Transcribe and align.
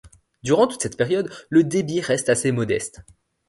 Durant 0.41 0.65
toute 0.67 0.81
cette 0.81 0.97
période, 0.97 1.29
le 1.51 1.63
débit 1.63 2.01
reste 2.01 2.29
assez 2.29 2.51
modeste. 2.51 3.01